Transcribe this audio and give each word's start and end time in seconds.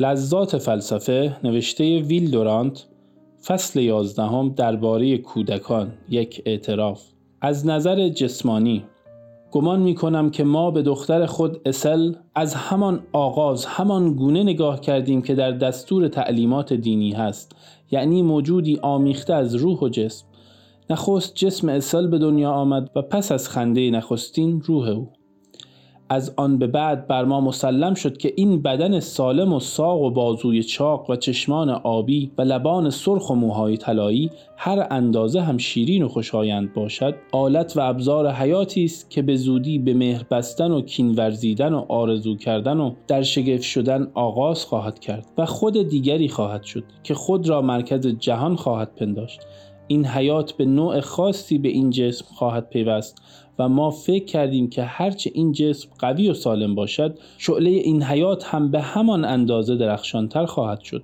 لذات 0.00 0.58
فلسفه 0.58 1.36
نوشته 1.44 1.98
ویل 1.98 2.30
دورانت 2.30 2.86
فصل 3.44 3.80
یازدهم 3.80 4.48
درباره 4.48 5.18
کودکان 5.18 5.92
یک 6.08 6.42
اعتراف. 6.46 7.02
از 7.40 7.66
نظر 7.66 8.08
جسمانی 8.08 8.84
گمان 9.50 9.80
می 9.80 9.94
کنم 9.94 10.30
که 10.30 10.44
ما 10.44 10.70
به 10.70 10.82
دختر 10.82 11.26
خود 11.26 11.60
اسل 11.66 12.14
از 12.34 12.54
همان 12.54 13.02
آغاز 13.12 13.66
همان 13.66 14.14
گونه 14.14 14.42
نگاه 14.42 14.80
کردیم 14.80 15.22
که 15.22 15.34
در 15.34 15.50
دستور 15.50 16.08
تعلیمات 16.08 16.72
دینی 16.72 17.12
هست. 17.12 17.52
یعنی 17.90 18.22
موجودی 18.22 18.78
آمیخته 18.82 19.34
از 19.34 19.54
روح 19.54 19.78
و 19.78 19.88
جسم. 19.88 20.26
نخست 20.90 21.34
جسم 21.34 21.68
اسل 21.68 22.06
به 22.06 22.18
دنیا 22.18 22.50
آمد 22.50 22.90
و 22.96 23.02
پس 23.02 23.32
از 23.32 23.48
خنده 23.48 23.90
نخستین 23.90 24.60
روح 24.60 24.88
او. 24.88 25.08
از 26.12 26.34
آن 26.36 26.58
به 26.58 26.66
بعد 26.66 27.06
بر 27.06 27.24
ما 27.24 27.40
مسلم 27.40 27.94
شد 27.94 28.16
که 28.16 28.32
این 28.36 28.62
بدن 28.62 29.00
سالم 29.00 29.52
و 29.52 29.60
ساق 29.60 30.00
و 30.00 30.10
بازوی 30.10 30.62
چاق 30.62 31.10
و 31.10 31.16
چشمان 31.16 31.70
آبی 31.70 32.32
و 32.38 32.42
لبان 32.42 32.90
سرخ 32.90 33.30
و 33.30 33.34
موهای 33.34 33.76
طلایی 33.76 34.30
هر 34.56 34.86
اندازه 34.90 35.40
هم 35.40 35.58
شیرین 35.58 36.02
و 36.02 36.08
خوشایند 36.08 36.74
باشد. 36.74 37.14
آلت 37.32 37.76
و 37.76 37.80
ابزار 37.80 38.30
حیاتی 38.30 38.84
است 38.84 39.10
که 39.10 39.22
به 39.22 39.36
زودی 39.36 39.78
به 39.78 39.94
مهر 39.94 40.24
بستن 40.30 40.70
و 40.70 40.80
کین 40.80 41.14
ورزیدن 41.14 41.72
و 41.72 41.84
آرزو 41.88 42.36
کردن 42.36 42.80
و 42.80 42.94
در 43.06 43.22
شگفت 43.22 43.62
شدن 43.62 44.10
آغاز 44.14 44.64
خواهد 44.64 44.98
کرد 44.98 45.26
و 45.38 45.46
خود 45.46 45.88
دیگری 45.88 46.28
خواهد 46.28 46.62
شد 46.62 46.84
که 47.02 47.14
خود 47.14 47.48
را 47.48 47.62
مرکز 47.62 48.06
جهان 48.06 48.56
خواهد 48.56 48.94
پنداشت. 48.94 49.40
این 49.90 50.06
حیات 50.06 50.52
به 50.52 50.64
نوع 50.64 51.00
خاصی 51.00 51.58
به 51.58 51.68
این 51.68 51.90
جسم 51.90 52.24
خواهد 52.34 52.68
پیوست 52.68 53.22
و 53.58 53.68
ما 53.68 53.90
فکر 53.90 54.24
کردیم 54.24 54.70
که 54.70 54.82
هرچه 54.82 55.30
این 55.34 55.52
جسم 55.52 55.88
قوی 55.98 56.30
و 56.30 56.34
سالم 56.34 56.74
باشد 56.74 57.18
شعله 57.38 57.70
این 57.70 58.02
حیات 58.02 58.44
هم 58.44 58.70
به 58.70 58.80
همان 58.80 59.24
اندازه 59.24 59.76
درخشانتر 59.76 60.46
خواهد 60.46 60.80
شد. 60.80 61.02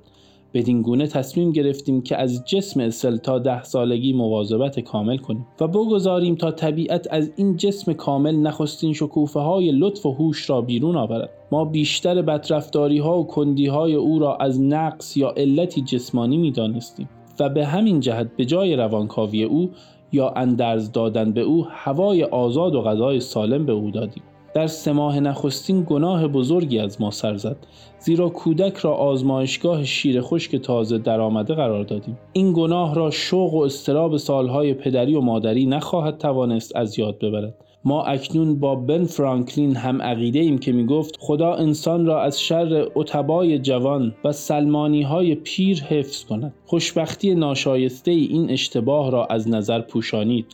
بدین 0.54 0.82
گونه 0.82 1.06
تصمیم 1.06 1.52
گرفتیم 1.52 2.02
که 2.02 2.16
از 2.16 2.44
جسم 2.44 2.80
اسل 2.80 3.16
تا 3.16 3.38
ده 3.38 3.62
سالگی 3.62 4.12
مواظبت 4.12 4.80
کامل 4.80 5.16
کنیم 5.16 5.46
و 5.60 5.68
بگذاریم 5.68 6.34
تا 6.34 6.50
طبیعت 6.50 7.06
از 7.10 7.30
این 7.36 7.56
جسم 7.56 7.92
کامل 7.92 8.36
نخستین 8.36 8.92
شکوفه 8.92 9.40
های 9.40 9.72
لطف 9.72 10.06
و 10.06 10.12
هوش 10.12 10.50
را 10.50 10.60
بیرون 10.60 10.96
آورد. 10.96 11.30
ما 11.52 11.64
بیشتر 11.64 12.22
بدرفتاری 12.22 12.98
ها 12.98 13.18
و 13.18 13.26
کندی 13.26 13.66
های 13.66 13.94
او 13.94 14.18
را 14.18 14.36
از 14.36 14.60
نقص 14.60 15.16
یا 15.16 15.34
علتی 15.36 15.80
جسمانی 15.80 16.36
می 16.36 16.50
دانستیم 16.50 17.08
و 17.40 17.48
به 17.48 17.66
همین 17.66 18.00
جهت 18.00 18.36
به 18.36 18.44
جای 18.44 18.76
روانکاوی 18.76 19.44
او 19.44 19.70
یا 20.12 20.32
اندرز 20.36 20.92
دادن 20.92 21.32
به 21.32 21.40
او 21.40 21.66
هوای 21.70 22.24
آزاد 22.24 22.74
و 22.74 22.82
غذای 22.82 23.20
سالم 23.20 23.66
به 23.66 23.72
او 23.72 23.90
دادیم. 23.90 24.22
در 24.54 24.66
سه 24.66 24.92
ماه 24.92 25.20
نخستین 25.20 25.84
گناه 25.86 26.28
بزرگی 26.28 26.78
از 26.78 27.00
ما 27.00 27.10
سر 27.10 27.36
زد 27.36 27.56
زیرا 27.98 28.28
کودک 28.28 28.76
را 28.76 28.94
آزمایشگاه 28.94 29.84
شیر 29.84 30.20
خشک 30.20 30.56
تازه 30.56 30.98
درآمده 30.98 31.54
قرار 31.54 31.84
دادیم. 31.84 32.18
این 32.32 32.52
گناه 32.52 32.94
را 32.94 33.10
شوق 33.10 33.54
و 33.54 33.58
استراب 33.60 34.16
سالهای 34.16 34.74
پدری 34.74 35.14
و 35.14 35.20
مادری 35.20 35.66
نخواهد 35.66 36.18
توانست 36.18 36.76
از 36.76 36.98
یاد 36.98 37.18
ببرد. 37.18 37.54
ما 37.86 38.04
اکنون 38.04 38.60
با 38.60 38.74
بن 38.74 39.04
فرانکلین 39.04 39.76
هم 39.76 40.02
عقیده 40.02 40.38
ایم 40.38 40.58
که 40.58 40.72
می 40.72 40.86
گفت 40.86 41.16
خدا 41.20 41.54
انسان 41.54 42.06
را 42.06 42.22
از 42.22 42.40
شر 42.40 42.88
اتبای 42.94 43.58
جوان 43.58 44.14
و 44.24 44.32
سلمانی 44.32 45.02
های 45.02 45.34
پیر 45.34 45.82
حفظ 45.82 46.24
کند. 46.24 46.54
خوشبختی 46.64 47.34
ناشایسته 47.34 48.10
این 48.10 48.50
اشتباه 48.50 49.10
را 49.10 49.26
از 49.26 49.48
نظر 49.48 49.80
پوشانید. 49.80 50.46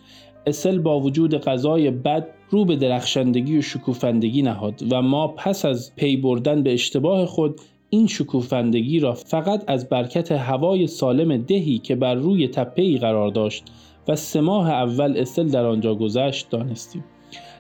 اسل 0.47 0.79
با 0.79 1.01
وجود 1.01 1.35
غذای 1.35 1.91
بد 1.91 2.29
رو 2.51 2.65
به 2.65 2.77
درخشندگی 2.77 3.59
و 3.59 3.63
شکوفندگی 3.63 4.43
نهاد 4.43 4.83
و 4.91 5.03
ما 5.03 5.29
پس 5.29 5.65
از 5.65 5.93
پی 5.97 6.17
بردن 6.17 6.63
به 6.63 6.73
اشتباه 6.73 7.27
خود 7.27 7.61
این 7.91 8.07
شکوفندگی 8.07 9.01
را 9.01 9.15
فقط 9.15 9.65
از 9.67 9.89
برکت 9.89 10.33
هوای 10.33 10.87
سالم 10.87 11.37
دهی 11.37 11.79
که 11.79 11.97
بر 11.97 12.15
روی 12.15 12.49
تپهی 12.49 12.99
قرار 12.99 13.31
داشت 13.31 13.65
و 14.09 14.17
سه 14.17 14.41
ماه 14.41 14.71
اول 14.71 15.15
اسل 15.17 15.49
در 15.49 15.65
آنجا 15.65 15.95
گذشت 15.95 16.51
دانستیم. 16.51 17.05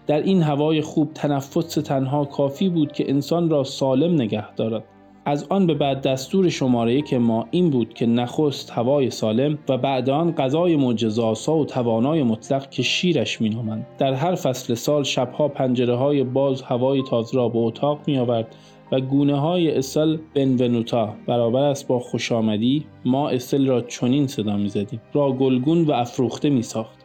در 0.07 0.23
این 0.23 0.43
هوای 0.43 0.81
خوب 0.81 1.11
تنفس 1.15 1.75
تنها 1.75 2.25
کافی 2.25 2.69
بود 2.69 2.93
که 2.93 3.11
انسان 3.11 3.51
را 3.51 3.65
سالم 3.65 4.15
نگه 4.15 4.55
دارد. 4.55 4.85
از 5.25 5.47
آن 5.49 5.67
به 5.67 5.75
بعد 5.75 6.03
دستور 6.03 6.49
شماره 6.49 7.03
که 7.03 7.19
ما 7.19 7.47
این 7.51 7.71
بود 7.71 7.95
که 7.95 8.07
نخست 8.07 8.71
هوای 8.71 9.11
سالم 9.11 9.59
و 9.69 9.79
بعد 9.79 10.11
آن 10.11 10.33
غذای 10.33 10.77
معجزاسا 10.77 11.57
و 11.57 11.65
توانای 11.65 12.23
مطلق 12.23 12.71
که 12.71 12.83
شیرش 12.83 13.41
مینامند. 13.41 13.87
در 13.99 14.13
هر 14.13 14.35
فصل 14.35 14.75
سال 14.75 15.03
شبها 15.03 15.49
پنجره 15.49 15.97
های 15.97 16.25
باز 16.25 16.63
هوای 16.63 17.03
تازه 17.11 17.37
را 17.37 17.49
به 17.49 17.59
اتاق 17.59 17.99
می 18.07 18.19
آورد 18.19 18.57
و 18.93 19.01
گونه 19.01 19.41
های 19.41 19.77
اسل 19.79 20.19
بنونوتا 20.35 21.15
برابر 21.27 21.63
است 21.63 21.89
با 21.89 21.99
خوش 21.99 22.33
آمدی 22.33 22.85
ما 23.05 23.29
اسل 23.29 23.67
را 23.67 23.81
چنین 23.81 24.27
صدا 24.27 24.57
می 24.57 24.69
زدیم 24.69 25.01
را 25.13 25.33
گلگون 25.33 25.85
و 25.85 25.93
افروخته 25.93 26.51
می 26.51 26.63
ساخت 26.63 27.02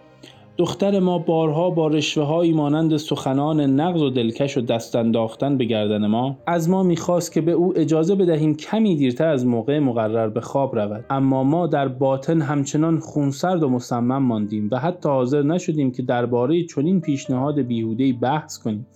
دختر 0.57 1.00
ما 1.00 1.19
بارها 1.19 1.69
با 1.69 1.88
رشوه 1.88 2.23
هایی 2.23 2.53
مانند 2.53 2.97
سخنان 2.97 3.62
نقض 3.62 4.01
و 4.01 4.09
دلکش 4.09 4.57
و 4.57 4.62
دست 4.62 4.95
انداختن 4.95 5.57
به 5.57 5.66
گردن 5.66 6.07
ما 6.07 6.38
از 6.47 6.69
ما 6.69 6.84
می‌خواست 6.84 7.31
که 7.31 7.41
به 7.41 7.51
او 7.51 7.79
اجازه 7.79 8.16
بدهیم 8.16 8.56
کمی 8.56 8.95
دیرتر 8.95 9.28
از 9.28 9.45
موقع 9.45 9.79
مقرر 9.79 10.29
به 10.29 10.41
خواب 10.41 10.79
رود. 10.79 11.06
اما 11.09 11.44
ما 11.44 11.68
در 11.68 11.88
باطن 11.88 12.41
همچنان 12.41 13.00
خونسرد 13.00 13.63
و 13.63 13.69
مصمم 13.69 14.23
ماندیم 14.23 14.69
و 14.72 14.79
حتی 14.79 15.09
حاضر 15.09 15.41
نشدیم 15.41 15.91
که 15.91 16.01
درباره 16.03 16.63
چنین 16.63 17.01
پیشنهاد 17.01 17.59
بیهودهای 17.59 18.13
بحث 18.13 18.57
کنیم 18.57 18.88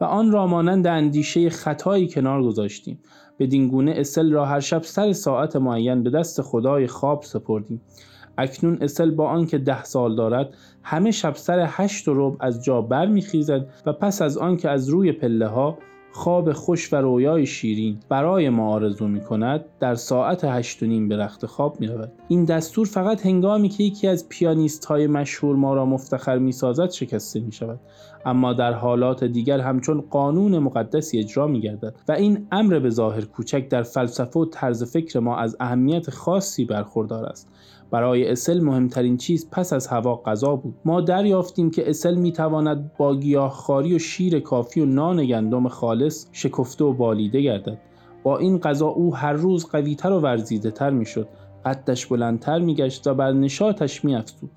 و 0.00 0.04
آن 0.04 0.32
را 0.32 0.46
مانند 0.46 0.86
اندیشه 0.86 1.50
خطایی 1.50 2.08
کنار 2.08 2.42
گذاشتیم. 2.42 2.98
بدین 3.38 3.68
گونه 3.68 3.94
اسل 3.96 4.32
را 4.32 4.44
هر 4.44 4.60
شب 4.60 4.82
سر 4.82 5.12
ساعت 5.12 5.56
معین 5.56 6.02
به 6.02 6.10
دست 6.10 6.42
خدای 6.42 6.86
خواب 6.86 7.22
سپردیم. 7.22 7.80
اکنون 8.38 8.78
اسل 8.80 9.10
با 9.10 9.28
آنکه 9.28 9.58
ده 9.58 9.84
سال 9.84 10.16
دارد 10.16 10.54
همه 10.82 11.10
شب 11.10 11.34
سر 11.34 11.66
هشت 11.68 12.08
و 12.08 12.36
از 12.40 12.64
جا 12.64 12.80
برمیخیزد 12.80 13.66
و 13.86 13.92
پس 13.92 14.22
از 14.22 14.38
آنکه 14.38 14.70
از 14.70 14.88
روی 14.88 15.12
پله 15.12 15.46
ها 15.46 15.78
خواب 16.14 16.52
خوش 16.52 16.92
و 16.92 16.96
رویای 16.96 17.46
شیرین 17.46 18.00
برای 18.08 18.48
ما 18.50 18.68
آرزو 18.68 19.08
می 19.08 19.20
کند 19.20 19.64
در 19.80 19.94
ساعت 19.94 20.44
هشت 20.44 20.82
و 20.82 20.86
نیم 20.86 21.08
به 21.08 21.16
رخت 21.16 21.46
خواب 21.46 21.80
می 21.80 21.86
رود. 21.86 22.12
این 22.28 22.44
دستور 22.44 22.86
فقط 22.86 23.26
هنگامی 23.26 23.68
که 23.68 23.84
یکی 23.84 24.08
از 24.08 24.28
پیانیست 24.28 24.84
های 24.84 25.06
مشهور 25.06 25.56
ما 25.56 25.74
را 25.74 25.86
مفتخر 25.86 26.38
می 26.38 26.52
سازد 26.52 26.90
شکسته 26.90 27.40
می 27.40 27.52
شود 27.52 27.80
اما 28.26 28.52
در 28.52 28.72
حالات 28.72 29.24
دیگر 29.24 29.60
همچون 29.60 30.00
قانون 30.00 30.58
مقدسی 30.58 31.18
اجرا 31.18 31.46
می 31.46 31.60
گردد 31.60 31.94
و 32.08 32.12
این 32.12 32.46
امر 32.52 32.78
به 32.78 32.90
ظاهر 32.90 33.24
کوچک 33.24 33.68
در 33.68 33.82
فلسفه 33.82 34.40
و 34.40 34.44
طرز 34.44 34.92
فکر 34.92 35.20
ما 35.20 35.36
از 35.36 35.56
اهمیت 35.60 36.10
خاصی 36.10 36.64
برخوردار 36.64 37.24
است 37.24 37.48
برای 37.94 38.30
اسل 38.30 38.60
مهمترین 38.60 39.16
چیز 39.16 39.50
پس 39.50 39.72
از 39.72 39.86
هوا 39.86 40.22
غذا 40.26 40.56
بود. 40.56 40.74
ما 40.84 41.00
دریافتیم 41.00 41.70
که 41.70 41.90
اسل 41.90 42.14
می 42.14 42.32
تواند 42.32 42.90
با 42.98 43.16
گیاهخواری 43.16 43.94
و 43.94 43.98
شیر 43.98 44.40
کافی 44.40 44.80
و 44.80 44.84
نان 44.84 45.26
گندم 45.26 45.68
خالص 45.68 46.26
شکفته 46.32 46.84
و 46.84 46.92
بالیده 46.92 47.40
گردد. 47.40 47.78
با 48.22 48.38
این 48.38 48.58
غذا 48.58 48.86
او 48.86 49.16
هر 49.16 49.32
روز 49.32 49.66
قویتر 49.66 50.12
و 50.12 50.20
ورزیده 50.20 50.70
تر 50.70 50.90
می 50.90 51.06
شد 51.06 51.28
قدش 51.64 52.06
بلندتر 52.06 52.58
می 52.58 52.74
گشت 52.74 53.06
و 53.06 53.14
بر 53.14 53.32
نشاتش 53.32 54.04
می 54.04 54.14
افزود 54.14 54.50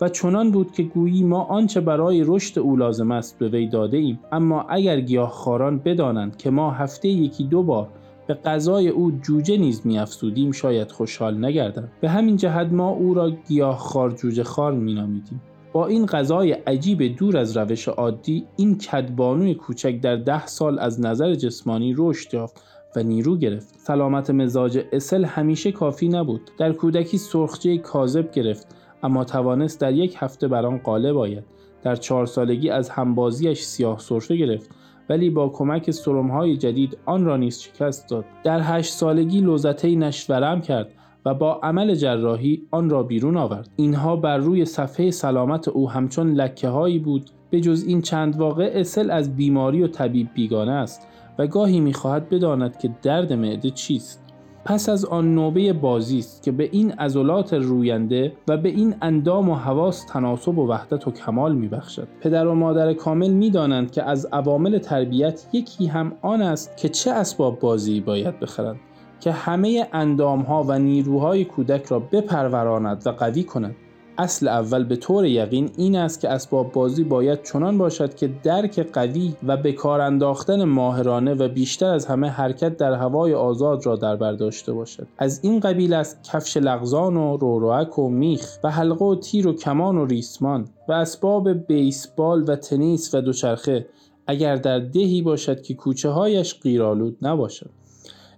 و 0.00 0.08
چنان 0.08 0.50
بود 0.50 0.72
که 0.72 0.82
گویی 0.82 1.22
ما 1.22 1.42
آنچه 1.42 1.80
برای 1.80 2.24
رشد 2.26 2.58
او 2.58 2.76
لازم 2.76 3.10
است 3.10 3.38
به 3.38 3.48
وی 3.48 3.66
داده 3.66 3.96
ایم 3.96 4.20
اما 4.32 4.62
اگر 4.68 5.00
گیاهخواران 5.00 5.78
بدانند 5.78 6.36
که 6.36 6.50
ما 6.50 6.70
هفته 6.70 7.08
یکی 7.08 7.44
دو 7.44 7.62
بار 7.62 7.88
به 8.26 8.34
غذای 8.34 8.88
او 8.88 9.10
جوجه 9.10 9.56
نیز 9.56 9.86
میافزودیم 9.86 10.52
شاید 10.52 10.92
خوشحال 10.92 11.44
نگردند 11.44 11.92
به 12.00 12.08
همین 12.08 12.36
جهت 12.36 12.72
ما 12.72 12.88
او 12.88 13.14
را 13.14 13.30
گیاهخوار 13.30 14.10
جوجه 14.10 14.44
خار 14.44 14.72
مینامیدیم. 14.72 15.42
با 15.72 15.86
این 15.86 16.06
غذای 16.06 16.52
عجیب 16.52 17.16
دور 17.16 17.36
از 17.36 17.56
روش 17.56 17.88
عادی 17.88 18.46
این 18.56 18.78
کدبانوی 18.78 19.54
کوچک 19.54 20.00
در 20.00 20.16
ده 20.16 20.46
سال 20.46 20.78
از 20.78 21.00
نظر 21.00 21.34
جسمانی 21.34 21.94
رشد 21.98 22.34
یافت 22.34 22.62
و 22.96 23.02
نیرو 23.02 23.36
گرفت. 23.36 23.74
سلامت 23.78 24.30
مزاج 24.30 24.84
اسل 24.92 25.24
همیشه 25.24 25.72
کافی 25.72 26.08
نبود. 26.08 26.50
در 26.58 26.72
کودکی 26.72 27.18
سرخجه 27.18 27.78
کاذب 27.78 28.30
گرفت 28.30 28.66
اما 29.02 29.24
توانست 29.24 29.80
در 29.80 29.92
یک 29.92 30.16
هفته 30.18 30.48
بر 30.48 30.66
آن 30.66 30.78
غالب 30.78 31.16
آید. 31.16 31.44
در 31.82 31.96
چهار 31.96 32.26
سالگی 32.26 32.70
از 32.70 32.90
همبازیش 32.90 33.62
سیاه 33.62 33.98
سرفه 33.98 34.36
گرفت. 34.36 34.70
ولی 35.08 35.30
با 35.30 35.48
کمک 35.48 35.90
های 36.30 36.56
جدید 36.56 36.98
آن 37.06 37.24
را 37.24 37.36
نیز 37.36 37.60
شکست 37.60 38.08
داد. 38.08 38.24
در 38.44 38.60
هشت 38.62 38.92
سالگی 38.92 39.40
لوزته 39.40 39.94
نشورم 39.96 40.60
کرد 40.60 40.90
و 41.24 41.34
با 41.34 41.60
عمل 41.62 41.94
جراحی 41.94 42.62
آن 42.70 42.90
را 42.90 43.02
بیرون 43.02 43.36
آورد. 43.36 43.70
اینها 43.76 44.16
بر 44.16 44.38
روی 44.38 44.64
صفحه 44.64 45.10
سلامت 45.10 45.68
او 45.68 45.90
همچون 45.90 46.32
لکه 46.32 46.68
هایی 46.68 46.98
بود 46.98 47.30
به 47.50 47.60
جز 47.60 47.84
این 47.86 48.02
چند 48.02 48.36
واقع 48.36 48.72
اصل 48.74 49.10
از 49.10 49.36
بیماری 49.36 49.82
و 49.82 49.86
طبیب 49.86 50.28
بیگانه 50.34 50.72
است 50.72 51.08
و 51.38 51.46
گاهی 51.46 51.80
می‌خواهد 51.80 52.28
بداند 52.28 52.78
که 52.78 52.90
درد 53.02 53.32
معده 53.32 53.70
چیست. 53.70 54.23
پس 54.64 54.88
از 54.88 55.04
آن 55.04 55.34
نوبه 55.34 55.72
بازی 55.72 56.18
است 56.18 56.42
که 56.42 56.52
به 56.52 56.68
این 56.72 56.92
عضلات 56.92 57.54
روینده 57.54 58.32
و 58.48 58.56
به 58.56 58.68
این 58.68 58.94
اندام 59.02 59.48
و 59.48 59.54
حواس 59.54 60.04
تناسب 60.04 60.58
و 60.58 60.68
وحدت 60.68 61.08
و 61.08 61.10
کمال 61.10 61.54
میبخشد. 61.54 62.08
پدر 62.20 62.46
و 62.46 62.54
مادر 62.54 62.92
کامل 62.92 63.30
می‌دانند 63.30 63.90
که 63.90 64.02
از 64.02 64.26
عوامل 64.26 64.78
تربیت 64.78 65.46
یکی 65.52 65.86
هم 65.86 66.12
آن 66.22 66.42
است 66.42 66.76
که 66.76 66.88
چه 66.88 67.10
اسباب 67.10 67.58
بازی 67.58 68.00
باید 68.00 68.40
بخرند 68.40 68.80
که 69.20 69.32
همه 69.32 69.88
اندامها 69.92 70.64
و 70.68 70.78
نیروهای 70.78 71.44
کودک 71.44 71.86
را 71.86 71.98
بپروراند 71.98 73.02
و 73.06 73.10
قوی 73.10 73.44
کند. 73.44 73.76
اصل 74.18 74.48
اول 74.48 74.84
به 74.84 74.96
طور 74.96 75.26
یقین 75.26 75.70
این 75.76 75.96
است 75.96 76.20
که 76.20 76.28
اسباب 76.28 76.72
بازی 76.72 77.04
باید 77.04 77.42
چنان 77.42 77.78
باشد 77.78 78.14
که 78.14 78.30
درک 78.42 78.78
قوی 78.92 79.34
و 79.46 79.56
به 79.56 79.72
کار 79.72 80.00
انداختن 80.00 80.64
ماهرانه 80.64 81.34
و 81.34 81.48
بیشتر 81.48 81.86
از 81.86 82.06
همه 82.06 82.28
حرکت 82.28 82.76
در 82.76 82.92
هوای 82.92 83.34
آزاد 83.34 83.86
را 83.86 83.96
در 83.96 84.16
بر 84.16 84.32
داشته 84.32 84.72
باشد. 84.72 85.06
از 85.18 85.40
این 85.42 85.60
قبیل 85.60 85.94
است 85.94 86.24
کفش 86.32 86.56
لغزان 86.56 87.16
و 87.16 87.36
روروک 87.36 87.98
و 87.98 88.08
میخ 88.08 88.58
و 88.64 88.70
حلقه 88.70 89.04
و 89.04 89.14
تیر 89.14 89.48
و 89.48 89.52
کمان 89.52 89.98
و 89.98 90.06
ریسمان 90.06 90.68
و 90.88 90.92
اسباب 90.92 91.66
بیسبال 91.66 92.44
و 92.48 92.56
تنیس 92.56 93.14
و 93.14 93.20
دوچرخه 93.20 93.86
اگر 94.26 94.56
در 94.56 94.78
دهی 94.78 95.22
باشد 95.22 95.62
که 95.62 95.74
کوچه 95.74 96.08
هایش 96.08 96.54
قیرالود 96.60 97.16
نباشد. 97.22 97.70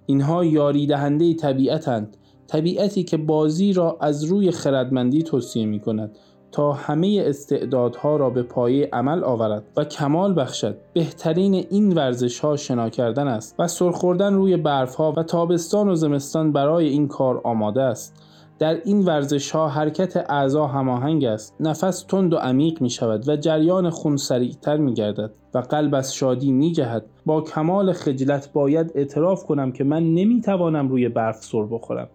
اینها 0.06 0.44
یاری 0.44 0.86
دهنده 0.86 1.34
طبیعتند 1.34 2.16
طبیعتی 2.46 3.04
که 3.04 3.16
بازی 3.16 3.72
را 3.72 3.96
از 4.00 4.24
روی 4.24 4.50
خردمندی 4.50 5.22
توصیه 5.22 5.66
می 5.66 5.80
کند 5.80 6.16
تا 6.52 6.72
همه 6.72 7.22
استعدادها 7.26 8.16
را 8.16 8.30
به 8.30 8.42
پایه 8.42 8.88
عمل 8.92 9.24
آورد 9.24 9.64
و 9.76 9.84
کمال 9.84 10.40
بخشد. 10.40 10.76
بهترین 10.92 11.54
این 11.54 11.92
ورزش 11.92 12.40
ها 12.40 12.56
شنا 12.56 12.88
کردن 12.88 13.28
است 13.28 13.54
و 13.58 13.68
سرخوردن 13.68 14.34
روی 14.34 14.56
برف 14.56 14.94
ها 14.94 15.12
و 15.16 15.22
تابستان 15.22 15.88
و 15.88 15.94
زمستان 15.94 16.52
برای 16.52 16.88
این 16.88 17.08
کار 17.08 17.40
آماده 17.44 17.82
است. 17.82 18.14
در 18.58 18.80
این 18.84 19.04
ورزش 19.04 19.50
ها 19.50 19.68
حرکت 19.68 20.16
اعضا 20.30 20.66
هماهنگ 20.66 21.24
است. 21.24 21.54
نفس 21.60 22.02
تند 22.02 22.32
و 22.32 22.36
عمیق 22.36 22.82
می 22.82 22.90
شود 22.90 23.28
و 23.28 23.36
جریان 23.36 23.90
خون 23.90 24.16
سریعتر 24.16 24.76
می 24.76 24.94
گردد 24.94 25.30
و 25.54 25.58
قلب 25.58 25.94
از 25.94 26.14
شادی 26.14 26.52
می 26.52 26.72
جهد 26.72 27.04
با 27.26 27.40
کمال 27.40 27.92
خجلت 27.92 28.52
باید 28.52 28.92
اعتراف 28.94 29.44
کنم 29.44 29.72
که 29.72 29.84
من 29.84 30.14
نمی 30.14 30.40
توانم 30.40 30.88
روی 30.88 31.08
برف 31.08 31.44
سر 31.44 31.62
بخورم. 31.62 32.08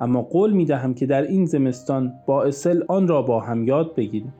اما 0.00 0.22
قول 0.22 0.52
می 0.52 0.64
دهم 0.64 0.94
که 0.94 1.06
در 1.06 1.22
این 1.22 1.44
زمستان 1.44 2.12
با 2.26 2.42
اصل 2.42 2.82
آن 2.88 3.08
را 3.08 3.22
با 3.22 3.40
هم 3.40 3.64
یاد 3.64 3.94
بگیریم. 3.94 4.34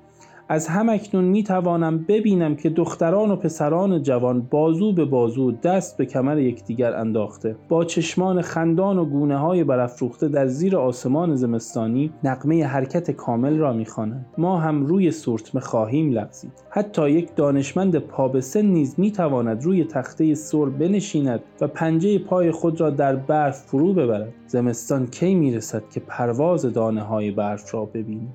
از 0.53 0.69
همکنون 0.69 1.25
می 1.25 1.43
توانم 1.43 1.99
ببینم 1.99 2.57
که 2.57 2.71
دختران 2.71 3.31
و 3.31 3.37
پسران 3.37 4.03
جوان 4.03 4.41
بازو 4.41 4.93
به 4.93 5.05
بازو 5.05 5.53
دست 5.53 5.97
به 5.97 6.07
کمر 6.07 6.39
یکدیگر 6.39 6.97
انداخته. 6.97 7.57
با 7.69 7.85
چشمان 7.85 8.43
خندان 8.43 8.99
و 8.99 9.05
گونه 9.05 9.37
های 9.37 9.65
برافروخته 9.65 10.29
در 10.29 10.47
زیر 10.47 10.77
آسمان 10.77 11.37
زمستانی 11.37 12.13
نقمه 12.25 12.65
حرکت 12.65 13.11
کامل 13.11 13.59
را 13.59 13.73
می‌خوانند 13.73 14.27
ما 14.39 14.59
هم 14.59 14.87
روی 14.87 15.11
سورتمه 15.11 15.61
خواهیم 15.61 16.11
لغزید. 16.11 16.53
حتی 16.71 17.11
یک 17.11 17.37
دانشمند 17.37 17.99
پا 17.99 18.29
به 18.29 18.41
سن 18.41 18.67
نیز 18.67 18.95
می 18.99 19.13
تواند 19.13 19.65
روی 19.65 19.85
تخته 19.85 20.35
سر 20.35 20.65
بنشیند 20.65 21.41
و 21.61 21.67
پنجه 21.67 22.19
پای 22.19 22.51
خود 22.51 22.81
را 22.81 22.91
در 22.91 23.17
برف 23.17 23.63
فرو 23.63 23.93
ببرد. 23.93 24.33
زمستان 24.47 25.07
کی 25.07 25.35
می‌رسد 25.35 25.83
که 25.91 26.01
پرواز 26.01 26.67
دانه 26.73 27.03
های 27.03 27.31
برف 27.31 27.75
را 27.75 27.85
ببینیم؟ 27.85 28.35